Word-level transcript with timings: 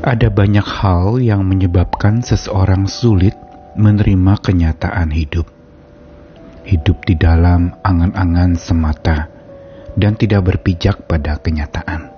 Ada 0.00 0.32
banyak 0.32 0.64
hal 0.64 1.20
yang 1.20 1.44
menyebabkan 1.44 2.24
seseorang 2.24 2.88
sulit 2.88 3.36
menerima 3.76 4.40
kenyataan 4.40 5.12
hidup. 5.12 5.44
Hidup 6.64 7.04
di 7.04 7.20
dalam 7.20 7.76
angan-angan 7.84 8.56
semata 8.56 9.28
dan 10.00 10.16
tidak 10.16 10.48
berpijak 10.48 11.04
pada 11.04 11.36
kenyataan. 11.36 12.08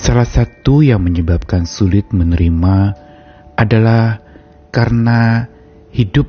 Salah 0.00 0.24
satu 0.24 0.80
yang 0.80 1.04
menyebabkan 1.04 1.68
sulit 1.68 2.08
menerima 2.16 2.96
adalah 3.52 4.24
karena 4.72 5.52
hidup 5.92 6.24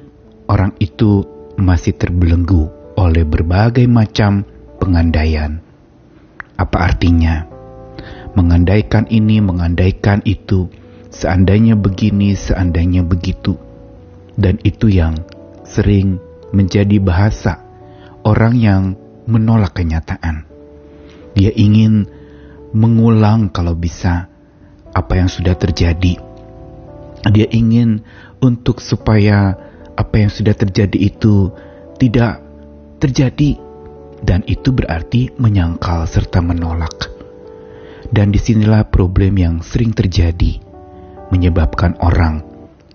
orang 0.51 0.75
itu 0.83 1.23
masih 1.55 1.95
terbelenggu 1.95 2.67
oleh 2.99 3.23
berbagai 3.23 3.87
macam 3.87 4.43
pengandaian. 4.75 5.63
Apa 6.59 6.91
artinya? 6.91 7.56
Mengandaikan 8.37 9.09
ini, 9.09 9.41
mengandaikan 9.41 10.21
itu, 10.21 10.69
seandainya 11.09 11.73
begini, 11.73 12.37
seandainya 12.37 13.01
begitu. 13.01 13.57
Dan 14.37 14.61
itu 14.61 14.93
yang 14.93 15.17
sering 15.65 16.21
menjadi 16.53 17.01
bahasa 17.01 17.65
orang 18.21 18.53
yang 18.61 18.83
menolak 19.25 19.73
kenyataan. 19.73 20.45
Dia 21.33 21.49
ingin 21.57 22.05
mengulang 22.77 23.49
kalau 23.49 23.73
bisa 23.73 24.29
apa 24.93 25.13
yang 25.17 25.29
sudah 25.29 25.57
terjadi. 25.57 26.21
Dia 27.27 27.47
ingin 27.49 28.05
untuk 28.39 28.77
supaya 28.79 29.57
apa 29.97 30.15
yang 30.21 30.29
sudah 30.29 30.53
terjadi 30.53 30.97
itu 31.09 31.49
tidak 31.97 32.45
terjadi 33.01 33.57
dan 34.21 34.45
itu 34.45 34.69
berarti 34.69 35.33
menyangkal 35.41 36.05
serta 36.05 36.39
menolak. 36.45 37.16
Dan 38.07 38.31
di 38.31 38.39
sinilah 38.39 38.87
problem 38.87 39.35
yang 39.35 39.55
sering 39.59 39.91
terjadi, 39.91 40.63
menyebabkan 41.31 41.99
orang 41.99 42.43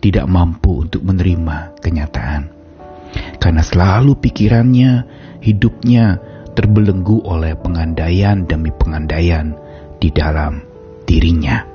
tidak 0.01 0.25
mampu 0.27 0.89
untuk 0.89 1.05
menerima 1.05 1.79
kenyataan. 1.79 2.49
Karena 3.37 3.63
selalu 3.63 4.17
pikirannya, 4.19 4.93
hidupnya 5.45 6.19
terbelenggu 6.57 7.23
oleh 7.29 7.57
pengandaian 7.57 8.45
demi 8.49 8.73
pengandaian 8.73 9.53
di 10.01 10.09
dalam 10.09 10.65
dirinya. 11.05 11.69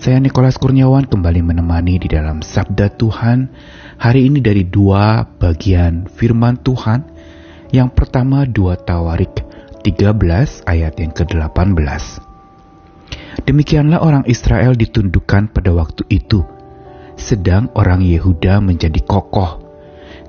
Saya 0.00 0.16
Nikolas 0.20 0.56
Kurniawan 0.56 1.08
kembali 1.08 1.44
menemani 1.44 2.00
di 2.00 2.08
dalam 2.08 2.40
Sabda 2.40 2.92
Tuhan 2.96 3.52
hari 4.00 4.28
ini 4.28 4.40
dari 4.40 4.64
dua 4.64 5.24
bagian 5.24 6.08
firman 6.08 6.60
Tuhan. 6.60 7.04
Yang 7.70 7.90
pertama 7.94 8.48
dua 8.48 8.74
Tawarik 8.80 9.30
13 9.84 10.66
ayat 10.66 10.94
yang 10.98 11.12
ke-18. 11.14 12.29
Demikianlah 13.50 13.98
orang 13.98 14.30
Israel 14.30 14.78
ditundukkan 14.78 15.50
pada 15.50 15.74
waktu 15.74 16.06
itu, 16.06 16.46
sedang 17.18 17.66
orang 17.74 17.98
Yehuda 17.98 18.62
menjadi 18.62 19.02
kokoh 19.02 19.58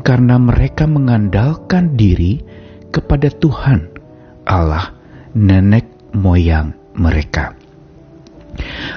karena 0.01 0.41
mereka 0.41 0.89
mengandalkan 0.89 1.93
diri 1.93 2.41
kepada 2.89 3.29
Tuhan 3.29 3.93
Allah 4.41 4.97
nenek 5.37 5.85
moyang 6.17 6.73
mereka. 6.97 7.53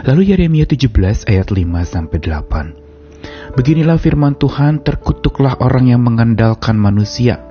Lalu 0.08 0.32
Yeremia 0.32 0.64
17 0.72 1.28
ayat 1.28 1.52
5 1.52 1.84
sampai 1.84 2.16
8. 2.16 3.60
Beginilah 3.60 4.00
firman 4.00 4.40
Tuhan, 4.40 4.80
terkutuklah 4.80 5.60
orang 5.60 5.92
yang 5.92 6.00
mengandalkan 6.00 6.80
manusia, 6.80 7.44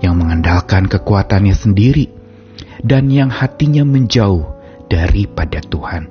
yang 0.00 0.16
mengandalkan 0.16 0.88
kekuatannya 0.88 1.52
sendiri, 1.52 2.08
dan 2.80 3.12
yang 3.12 3.28
hatinya 3.28 3.84
menjauh 3.84 4.59
daripada 4.90 5.62
Tuhan. 5.62 6.10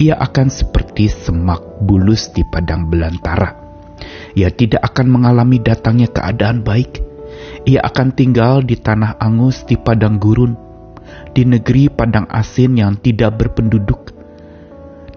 Ia 0.00 0.16
akan 0.16 0.48
seperti 0.48 1.12
semak 1.12 1.60
bulus 1.84 2.32
di 2.32 2.40
padang 2.48 2.88
belantara. 2.88 3.52
Ia 4.32 4.48
tidak 4.48 4.80
akan 4.92 5.06
mengalami 5.12 5.60
datangnya 5.60 6.08
keadaan 6.08 6.64
baik. 6.64 7.04
Ia 7.68 7.84
akan 7.84 8.16
tinggal 8.16 8.64
di 8.64 8.80
tanah 8.80 9.20
angus 9.20 9.68
di 9.68 9.76
padang 9.76 10.16
gurun, 10.16 10.56
di 11.36 11.44
negeri 11.44 11.92
padang 11.92 12.24
asin 12.32 12.80
yang 12.80 12.96
tidak 12.96 13.36
berpenduduk. 13.36 14.16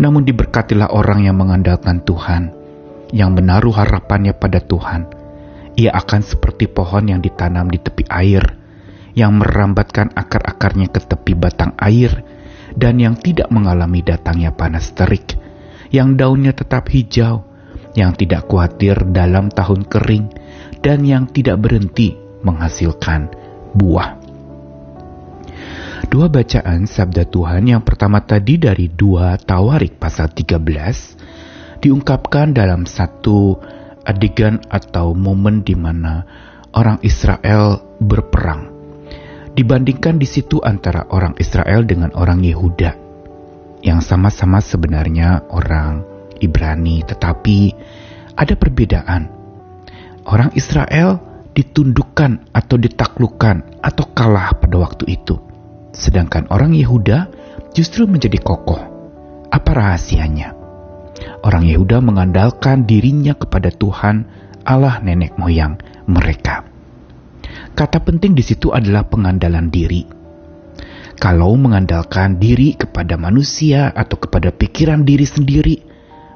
Namun 0.03 0.27
diberkatilah 0.27 0.91
orang 0.91 1.23
yang 1.23 1.39
mengandalkan 1.39 2.03
Tuhan, 2.03 2.51
yang 3.15 3.31
menaruh 3.37 3.71
harapannya 3.71 4.35
pada 4.35 4.59
Tuhan. 4.59 5.07
Ia 5.73 5.95
akan 5.95 6.21
seperti 6.21 6.69
pohon 6.69 7.09
yang 7.09 7.21
ditanam 7.21 7.69
di 7.69 7.81
tepi 7.81 8.05
air, 8.09 8.43
yang 9.13 9.37
merambatkan 9.37 10.13
akar-akarnya 10.13 10.89
ke 10.89 10.99
tepi 11.01 11.33
batang 11.37 11.73
air, 11.81 12.25
dan 12.73 12.97
yang 12.97 13.15
tidak 13.17 13.49
mengalami 13.53 14.01
datangnya 14.01 14.53
panas 14.53 14.93
terik, 14.93 15.37
yang 15.93 16.17
daunnya 16.17 16.53
tetap 16.53 16.89
hijau, 16.89 17.45
yang 17.93 18.17
tidak 18.17 18.49
khawatir 18.49 18.97
dalam 19.13 19.53
tahun 19.53 19.85
kering, 19.85 20.25
dan 20.81 21.05
yang 21.05 21.29
tidak 21.29 21.61
berhenti 21.61 22.17
menghasilkan 22.41 23.29
buah. 23.77 24.19
Dua 26.09 26.29
bacaan 26.29 26.85
sabda 26.85 27.25
Tuhan 27.25 27.73
yang 27.73 27.81
pertama 27.81 28.21
tadi 28.21 28.61
dari 28.61 28.91
dua 28.91 29.33
Tawarik 29.39 29.97
pasal 29.97 30.29
13 30.29 31.81
diungkapkan 31.81 32.53
dalam 32.53 32.85
satu 32.85 33.57
adegan 34.05 34.61
atau 34.69 35.17
momen 35.17 35.65
di 35.65 35.73
mana 35.73 36.21
orang 36.75 37.01
Israel 37.01 37.81
berperang 37.97 38.72
dibandingkan 39.53 40.17
di 40.17 40.25
situ 40.25 40.57
antara 40.61 41.05
orang 41.13 41.37
Israel 41.37 41.85
dengan 41.85 42.09
orang 42.17 42.41
Yehuda 42.41 42.91
yang 43.85 44.01
sama-sama 44.01 44.63
sebenarnya 44.63 45.45
orang 45.53 46.01
Ibrani 46.41 47.05
tetapi 47.05 47.57
ada 48.33 48.53
perbedaan. 48.57 49.29
Orang 50.23 50.55
Israel 50.57 51.19
ditundukkan 51.53 52.49
atau 52.55 52.75
ditaklukkan 52.79 53.83
atau 53.83 54.05
kalah 54.15 54.57
pada 54.57 54.75
waktu 54.81 55.19
itu. 55.19 55.37
Sedangkan 55.93 56.49
orang 56.49 56.73
Yehuda 56.73 57.29
justru 57.77 58.09
menjadi 58.09 58.41
kokoh. 58.41 58.81
Apa 59.53 59.71
rahasianya? 59.77 60.57
Orang 61.45 61.69
Yehuda 61.69 62.01
mengandalkan 62.01 62.89
dirinya 62.89 63.37
kepada 63.37 63.69
Tuhan 63.69 64.25
Allah 64.65 64.97
nenek 65.03 65.37
moyang 65.37 65.77
mereka. 66.09 66.72
Kata 67.73 67.97
penting 68.05 68.37
di 68.37 68.45
situ 68.45 68.69
adalah 68.69 69.01
pengandalan 69.09 69.73
diri. 69.73 70.05
Kalau 71.17 71.57
mengandalkan 71.57 72.37
diri 72.37 72.77
kepada 72.77 73.17
manusia 73.17 73.89
atau 73.89 74.21
kepada 74.21 74.53
pikiran 74.53 75.01
diri 75.01 75.25
sendiri, 75.25 75.75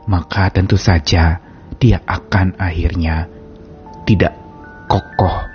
maka 0.09 0.49
tentu 0.49 0.81
saja 0.81 1.37
dia 1.77 2.01
akan 2.09 2.57
akhirnya 2.57 3.29
tidak 4.09 4.33
kokoh, 4.89 5.45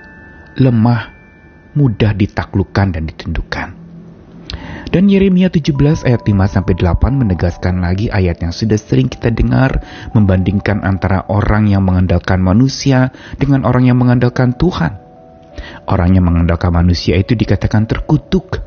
lemah, 0.62 1.10
mudah 1.75 2.15
ditaklukkan 2.15 2.94
dan 2.94 3.03
ditundukkan. 3.10 3.69
Dan 4.92 5.09
Yeremia 5.09 5.48
17 5.48 6.04
ayat 6.04 6.22
5 6.22 6.37
sampai 6.53 6.75
8 6.76 7.16
menegaskan 7.16 7.81
lagi 7.81 8.12
ayat 8.12 8.44
yang 8.44 8.53
sudah 8.53 8.76
sering 8.76 9.09
kita 9.09 9.32
dengar 9.32 9.82
membandingkan 10.12 10.84
antara 10.84 11.25
orang 11.32 11.66
yang 11.72 11.82
mengandalkan 11.82 12.38
manusia 12.38 13.10
dengan 13.41 13.65
orang 13.65 13.88
yang 13.88 13.97
mengandalkan 13.97 14.53
Tuhan. 14.53 15.01
Orang 15.87 16.15
yang 16.15 16.26
mengandalkan 16.26 16.70
manusia 16.70 17.19
itu 17.19 17.34
dikatakan 17.34 17.91
terkutuk. 17.91 18.62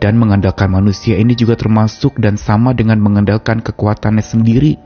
Dan 0.00 0.16
mengandalkan 0.16 0.72
manusia 0.72 1.20
ini 1.20 1.36
juga 1.36 1.60
termasuk 1.60 2.16
dan 2.16 2.40
sama 2.40 2.72
dengan 2.72 2.96
mengandalkan 3.04 3.60
kekuatannya 3.60 4.24
sendiri. 4.24 4.80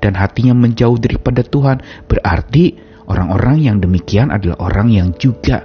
Dan 0.00 0.16
hatinya 0.16 0.56
menjauh 0.56 0.96
daripada 0.96 1.44
Tuhan. 1.44 1.84
Berarti 2.08 2.76
orang-orang 3.04 3.68
yang 3.68 3.76
demikian 3.80 4.32
adalah 4.32 4.56
orang 4.64 4.88
yang 4.92 5.08
juga 5.16 5.64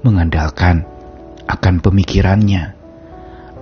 mengandalkan 0.00 0.88
akan 1.48 1.74
pemikirannya. 1.84 2.72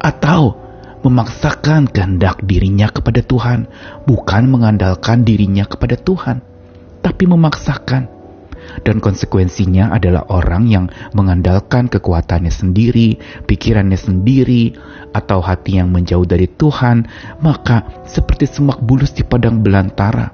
Atau 0.01 0.57
memaksakan 1.01 1.89
kehendak 1.89 2.45
dirinya 2.45 2.93
kepada 2.93 3.25
Tuhan, 3.25 3.67
bukan 4.05 4.43
mengandalkan 4.49 5.25
dirinya 5.25 5.65
kepada 5.65 5.97
Tuhan, 5.97 6.45
tapi 7.01 7.25
memaksakan 7.25 8.20
dan 8.83 8.99
konsekuensinya 8.99 9.93
adalah 9.93 10.25
orang 10.33 10.69
yang 10.69 10.87
mengandalkan 11.13 11.89
kekuatannya 11.89 12.53
sendiri, 12.53 13.21
pikirannya 13.45 13.99
sendiri, 13.99 14.75
atau 15.13 15.43
hati 15.43 15.81
yang 15.81 15.91
menjauh 15.93 16.25
dari 16.25 16.49
Tuhan, 16.49 17.05
maka 17.45 18.05
seperti 18.07 18.49
semak 18.49 18.81
bulus 18.81 19.13
di 19.13 19.27
padang 19.27 19.61
belantara 19.61 20.33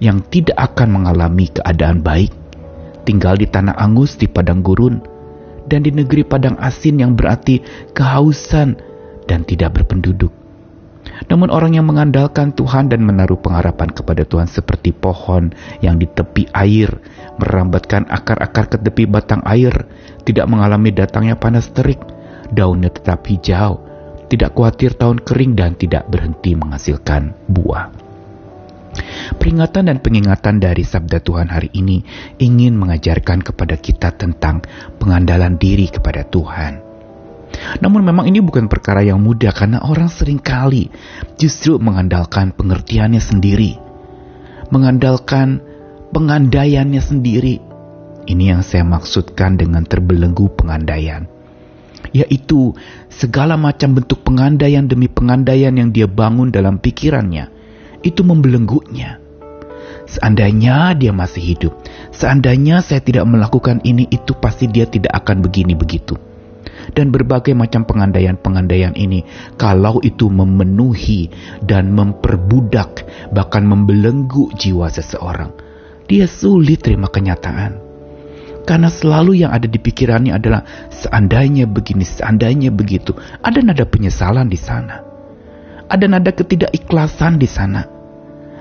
yang 0.00 0.24
tidak 0.32 0.56
akan 0.56 1.00
mengalami 1.00 1.52
keadaan 1.52 2.00
baik, 2.00 2.32
tinggal 3.04 3.36
di 3.36 3.44
tanah 3.48 3.76
angus 3.76 4.16
di 4.16 4.26
padang 4.26 4.64
gurun, 4.64 5.00
dan 5.68 5.84
di 5.84 5.92
negeri 5.92 6.24
padang 6.24 6.56
asin 6.58 6.98
yang 6.98 7.12
berarti 7.14 7.60
kehausan 7.92 8.80
dan 9.28 9.44
tidak 9.46 9.78
berpenduduk. 9.78 10.39
Namun 11.28 11.52
orang 11.52 11.76
yang 11.76 11.84
mengandalkan 11.84 12.56
Tuhan 12.56 12.88
dan 12.88 13.04
menaruh 13.04 13.36
pengharapan 13.36 13.92
kepada 13.92 14.24
Tuhan 14.24 14.48
seperti 14.48 14.96
pohon 14.96 15.52
yang 15.84 16.00
di 16.00 16.08
tepi 16.08 16.48
air, 16.56 16.88
merambatkan 17.36 18.08
akar-akar 18.08 18.72
ke 18.72 18.76
tepi 18.80 19.04
batang 19.04 19.44
air, 19.44 19.84
tidak 20.24 20.48
mengalami 20.48 20.94
datangnya 20.94 21.36
panas 21.36 21.68
terik, 21.76 22.00
daunnya 22.48 22.88
tetap 22.88 23.20
hijau, 23.28 23.84
tidak 24.32 24.56
khawatir 24.56 24.96
tahun 24.96 25.20
kering 25.20 25.52
dan 25.58 25.76
tidak 25.76 26.08
berhenti 26.08 26.56
menghasilkan 26.56 27.36
buah. 27.50 27.92
Peringatan 29.38 29.86
dan 29.86 29.98
pengingatan 30.02 30.58
dari 30.58 30.82
sabda 30.82 31.22
Tuhan 31.22 31.46
hari 31.46 31.70
ini 31.78 32.02
ingin 32.42 32.74
mengajarkan 32.74 33.46
kepada 33.46 33.78
kita 33.78 34.10
tentang 34.18 34.66
pengandalan 34.98 35.54
diri 35.54 35.86
kepada 35.86 36.26
Tuhan. 36.26 36.89
Namun 37.80 38.02
memang 38.06 38.26
ini 38.26 38.42
bukan 38.42 38.66
perkara 38.66 39.02
yang 39.02 39.22
mudah 39.22 39.50
karena 39.54 39.82
orang 39.82 40.10
sering 40.10 40.38
kali 40.38 40.90
justru 41.38 41.78
mengandalkan 41.78 42.54
pengertiannya 42.54 43.22
sendiri. 43.22 43.78
Mengandalkan 44.70 45.62
pengandaiannya 46.14 47.02
sendiri. 47.02 47.58
Ini 48.26 48.54
yang 48.54 48.62
saya 48.62 48.86
maksudkan 48.86 49.58
dengan 49.58 49.82
terbelenggu 49.82 50.52
pengandaian. 50.54 51.26
Yaitu 52.10 52.74
segala 53.10 53.54
macam 53.54 53.98
bentuk 53.98 54.22
pengandaian 54.26 54.86
demi 54.86 55.06
pengandaian 55.06 55.74
yang 55.74 55.90
dia 55.94 56.10
bangun 56.10 56.50
dalam 56.50 56.78
pikirannya 56.78 57.50
itu 58.00 58.24
membelenggunya. 58.24 59.20
Seandainya 60.10 60.98
dia 60.98 61.14
masih 61.14 61.54
hidup, 61.54 61.72
seandainya 62.10 62.82
saya 62.82 62.98
tidak 62.98 63.30
melakukan 63.30 63.78
ini, 63.86 64.10
itu 64.10 64.34
pasti 64.34 64.66
dia 64.66 64.82
tidak 64.90 65.14
akan 65.22 65.38
begini 65.38 65.78
begitu. 65.78 66.18
Dan 66.90 67.14
berbagai 67.14 67.54
macam 67.54 67.86
pengandaian-pengandaian 67.86 68.94
ini, 68.98 69.22
kalau 69.54 70.02
itu 70.02 70.26
memenuhi 70.26 71.30
dan 71.62 71.94
memperbudak, 71.94 73.06
bahkan 73.30 73.62
membelenggu 73.62 74.50
jiwa 74.58 74.90
seseorang, 74.90 75.54
dia 76.10 76.26
sulit 76.26 76.82
terima 76.82 77.06
kenyataan. 77.06 77.78
Karena 78.66 78.90
selalu 78.90 79.46
yang 79.46 79.54
ada 79.54 79.70
di 79.70 79.78
pikirannya 79.80 80.36
adalah 80.36 80.90
seandainya 80.90 81.64
begini, 81.70 82.04
seandainya 82.04 82.74
begitu. 82.74 83.16
Ada 83.40 83.64
nada 83.64 83.86
penyesalan 83.88 84.46
di 84.46 84.58
sana 84.60 85.10
ada 85.90 86.06
nada 86.06 86.30
ketidakikhlasan 86.30 87.36
di 87.36 87.50
sana. 87.50 87.82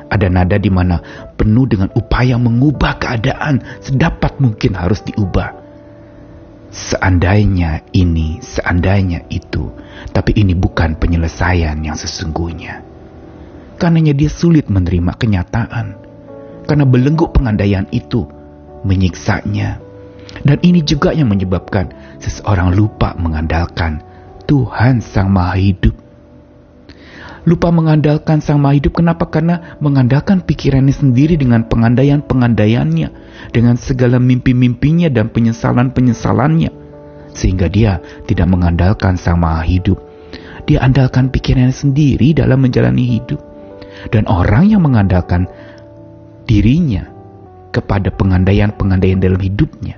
Ada 0.09 0.25
nada 0.25 0.57
di 0.57 0.73
mana 0.73 0.97
penuh 1.37 1.69
dengan 1.69 1.93
upaya 1.93 2.41
mengubah 2.41 2.97
keadaan 2.97 3.61
sedapat 3.85 4.41
mungkin 4.41 4.73
harus 4.73 5.05
diubah. 5.05 5.58
Seandainya 6.69 7.81
ini, 7.98 8.38
seandainya 8.45 9.25
itu, 9.33 9.74
tapi 10.13 10.38
ini 10.38 10.54
bukan 10.54 11.01
penyelesaian 11.01 11.81
yang 11.81 11.98
sesungguhnya. 11.98 12.86
Karenanya 13.81 14.13
dia 14.13 14.30
sulit 14.30 14.69
menerima 14.69 15.18
kenyataan. 15.18 15.98
Karena 16.69 16.86
belenggu 16.86 17.33
pengandaian 17.33 17.89
itu 17.89 18.30
menyiksanya. 18.86 19.81
Dan 20.45 20.62
ini 20.62 20.86
juga 20.86 21.10
yang 21.10 21.33
menyebabkan 21.33 21.89
seseorang 22.21 22.77
lupa 22.77 23.18
mengandalkan 23.18 24.06
Tuhan 24.45 25.01
Sang 25.01 25.33
Maha 25.33 25.57
Hidup 25.57 26.08
lupa 27.47 27.71
mengandalkan 27.71 28.44
Sang 28.44 28.59
Maha 28.59 28.80
Hidup. 28.80 29.00
Kenapa? 29.00 29.27
Karena 29.30 29.77
mengandalkan 29.80 30.44
pikirannya 30.44 30.91
sendiri 30.91 31.39
dengan 31.39 31.68
pengandaian-pengandaiannya, 31.68 33.07
dengan 33.56 33.75
segala 33.80 34.18
mimpi-mimpinya 34.19 35.07
dan 35.07 35.31
penyesalan-penyesalannya. 35.31 36.71
Sehingga 37.31 37.69
dia 37.71 38.03
tidak 38.25 38.47
mengandalkan 38.50 39.15
Sang 39.15 39.39
Maha 39.39 39.63
Hidup. 39.63 40.00
Dia 40.68 40.83
andalkan 40.86 41.33
pikirannya 41.33 41.74
sendiri 41.74 42.36
dalam 42.36 42.62
menjalani 42.62 43.06
hidup. 43.18 43.41
Dan 44.13 44.30
orang 44.30 44.69
yang 44.69 44.86
mengandalkan 44.86 45.50
dirinya 46.45 47.09
kepada 47.74 48.13
pengandaian-pengandaian 48.13 49.21
dalam 49.21 49.41
hidupnya, 49.41 49.97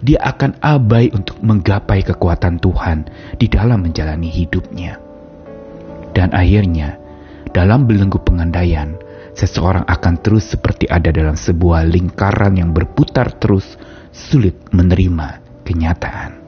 dia 0.00 0.20
akan 0.20 0.60
abai 0.60 1.12
untuk 1.12 1.40
menggapai 1.40 2.04
kekuatan 2.04 2.60
Tuhan 2.60 3.08
di 3.36 3.46
dalam 3.48 3.84
menjalani 3.84 4.28
hidupnya. 4.28 5.09
Dan 6.10 6.34
akhirnya, 6.34 6.98
dalam 7.50 7.86
belenggu 7.86 8.18
pengandaian, 8.22 8.98
seseorang 9.34 9.86
akan 9.86 10.14
terus 10.22 10.50
seperti 10.50 10.90
ada 10.90 11.14
dalam 11.14 11.38
sebuah 11.38 11.86
lingkaran 11.86 12.58
yang 12.58 12.74
berputar 12.74 13.34
terus, 13.38 13.78
sulit 14.10 14.58
menerima 14.74 15.42
kenyataan. 15.62 16.40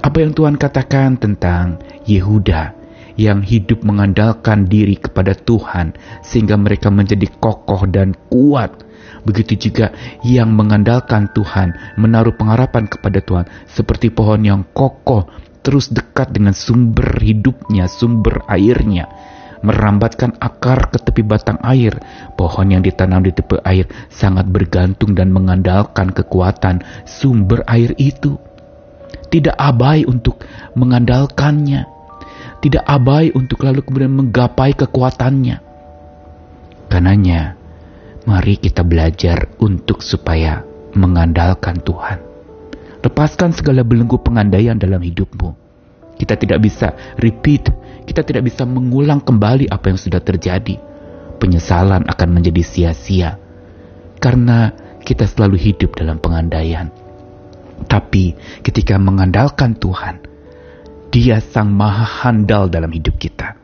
Apa 0.00 0.22
yang 0.22 0.32
Tuhan 0.32 0.54
katakan 0.54 1.18
tentang 1.18 1.82
Yehuda 2.06 2.78
yang 3.18 3.42
hidup 3.42 3.82
mengandalkan 3.82 4.64
diri 4.64 4.96
kepada 4.96 5.34
Tuhan 5.34 5.92
sehingga 6.22 6.54
mereka 6.56 6.88
menjadi 6.88 7.26
kokoh 7.42 7.84
dan 7.90 8.14
kuat. 8.30 8.86
Begitu 9.26 9.68
juga 9.68 9.92
yang 10.24 10.56
mengandalkan 10.56 11.28
Tuhan, 11.36 11.76
menaruh 12.00 12.32
pengharapan 12.32 12.88
kepada 12.88 13.20
Tuhan 13.20 13.46
seperti 13.68 14.08
pohon 14.08 14.40
yang 14.40 14.64
kokoh 14.72 15.28
terus 15.60 15.92
dekat 15.92 16.32
dengan 16.32 16.56
sumber 16.56 17.20
hidupnya, 17.20 17.86
sumber 17.86 18.44
airnya, 18.48 19.08
merambatkan 19.60 20.36
akar 20.40 20.88
ke 20.88 20.98
tepi 21.00 21.22
batang 21.24 21.60
air. 21.64 21.96
Pohon 22.36 22.72
yang 22.72 22.82
ditanam 22.84 23.20
di 23.24 23.32
tepi 23.32 23.60
air 23.64 23.86
sangat 24.08 24.48
bergantung 24.48 25.12
dan 25.12 25.32
mengandalkan 25.32 26.12
kekuatan 26.12 26.84
sumber 27.04 27.64
air 27.68 27.92
itu. 28.00 28.40
Tidak 29.30 29.54
abai 29.54 30.02
untuk 30.08 30.42
mengandalkannya, 30.74 31.86
tidak 32.58 32.82
abai 32.82 33.30
untuk 33.30 33.62
lalu 33.62 33.86
kemudian 33.86 34.10
menggapai 34.10 34.74
kekuatannya. 34.74 35.62
Karenanya, 36.90 37.54
mari 38.26 38.58
kita 38.58 38.82
belajar 38.82 39.54
untuk 39.62 40.02
supaya 40.02 40.66
mengandalkan 40.98 41.78
Tuhan. 41.78 42.29
Lepaskan 43.00 43.56
segala 43.56 43.80
belenggu 43.80 44.20
pengandaian 44.20 44.76
dalam 44.76 45.00
hidupmu. 45.00 45.56
Kita 46.20 46.36
tidak 46.36 46.60
bisa 46.60 46.92
repeat, 47.16 47.72
kita 48.04 48.20
tidak 48.20 48.44
bisa 48.52 48.68
mengulang 48.68 49.24
kembali 49.24 49.72
apa 49.72 49.88
yang 49.88 49.96
sudah 49.96 50.20
terjadi. 50.20 50.76
Penyesalan 51.40 52.04
akan 52.04 52.28
menjadi 52.28 52.60
sia-sia 52.60 53.40
karena 54.20 54.76
kita 55.00 55.24
selalu 55.24 55.56
hidup 55.56 55.96
dalam 55.96 56.20
pengandaian. 56.20 56.92
Tapi 57.88 58.36
ketika 58.60 59.00
mengandalkan 59.00 59.72
Tuhan, 59.80 60.20
Dia 61.10 61.42
sang 61.42 61.74
maha 61.74 62.06
handal 62.06 62.70
dalam 62.70 62.92
hidup 62.94 63.18
kita 63.18 63.58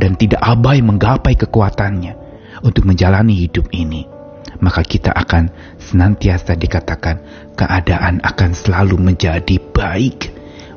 dan 0.00 0.16
tidak 0.16 0.40
abai 0.40 0.80
menggapai 0.80 1.36
kekuatannya 1.36 2.16
untuk 2.64 2.88
menjalani 2.88 3.36
hidup 3.36 3.68
ini 3.76 4.13
maka 4.62 4.86
kita 4.86 5.10
akan 5.10 5.50
senantiasa 5.80 6.54
dikatakan 6.54 7.22
keadaan 7.58 8.22
akan 8.22 8.50
selalu 8.54 9.00
menjadi 9.00 9.58
baik. 9.58 10.30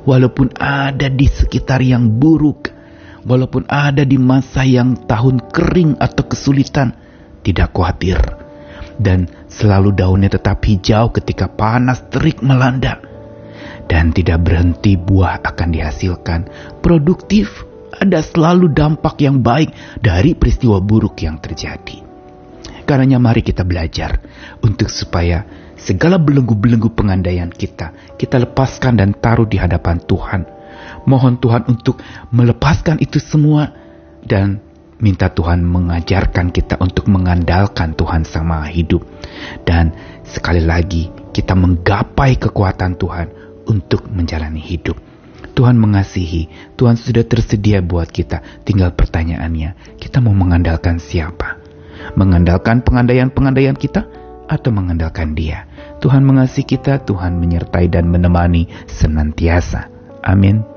Walaupun 0.07 0.55
ada 0.55 1.11
di 1.11 1.27
sekitar 1.27 1.83
yang 1.83 2.07
buruk, 2.15 2.71
walaupun 3.27 3.67
ada 3.67 4.07
di 4.07 4.15
masa 4.15 4.63
yang 4.63 4.95
tahun 5.03 5.51
kering 5.51 5.99
atau 5.99 6.23
kesulitan, 6.23 6.95
tidak 7.43 7.75
khawatir. 7.75 8.15
Dan 8.97 9.27
selalu 9.51 9.93
daunnya 9.93 10.31
tetap 10.31 10.63
hijau 10.63 11.11
ketika 11.11 11.51
panas 11.51 12.07
terik 12.07 12.39
melanda. 12.39 13.03
Dan 13.87 14.15
tidak 14.15 14.47
berhenti 14.47 14.95
buah 14.95 15.43
akan 15.43 15.69
dihasilkan. 15.75 16.47
Produktif, 16.79 17.67
ada 17.91 18.19
selalu 18.23 18.71
dampak 18.71 19.19
yang 19.23 19.43
baik 19.43 19.71
dari 19.99 20.35
peristiwa 20.35 20.79
buruk 20.79 21.19
yang 21.23 21.39
terjadi. 21.39 22.06
Karenanya 22.87 23.19
mari 23.19 23.43
kita 23.43 23.67
belajar 23.67 24.23
untuk 24.63 24.87
supaya 24.87 25.43
segala 25.75 26.15
belenggu-belenggu 26.15 26.95
pengandaian 26.95 27.51
kita, 27.51 28.15
kita 28.15 28.39
lepaskan 28.47 28.95
dan 28.95 29.11
taruh 29.11 29.43
di 29.43 29.59
hadapan 29.59 29.99
Tuhan. 29.99 30.41
Mohon 31.03 31.35
Tuhan 31.43 31.63
untuk 31.67 31.99
melepaskan 32.31 33.03
itu 33.03 33.19
semua 33.19 33.75
dan 34.23 34.63
minta 35.03 35.27
Tuhan 35.27 35.67
mengajarkan 35.67 36.49
kita 36.55 36.79
untuk 36.79 37.11
mengandalkan 37.11 37.91
Tuhan 37.91 38.23
sama 38.23 38.63
hidup. 38.71 39.03
Dan 39.67 39.91
sekali 40.23 40.63
lagi 40.63 41.11
kita 41.35 41.59
menggapai 41.59 42.39
kekuatan 42.39 42.95
Tuhan 42.95 43.27
untuk 43.67 44.07
menjalani 44.07 44.63
hidup. 44.63 44.95
Tuhan 45.57 45.75
mengasihi, 45.75 46.73
Tuhan 46.77 46.95
sudah 46.95 47.25
tersedia 47.25 47.81
buat 47.81 48.07
kita. 48.07 48.63
Tinggal 48.63 48.93
pertanyaannya, 48.93 49.99
kita 49.99 50.21
mau 50.21 50.31
mengandalkan 50.31 51.01
siapa? 51.01 51.66
Mengandalkan 52.15 52.85
pengandaian-pengandaian 52.85 53.75
kita 53.75 54.05
atau 54.47 54.71
mengandalkan 54.71 55.35
Dia. 55.35 55.67
Tuhan 55.99 56.23
mengasihi 56.23 56.77
kita, 56.77 57.03
Tuhan 57.03 57.35
menyertai 57.41 57.91
dan 57.91 58.07
menemani 58.07 58.69
senantiasa. 58.87 59.91
Amin. 60.23 60.76